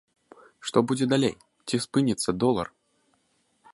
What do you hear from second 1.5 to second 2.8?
ці спыніцца долар?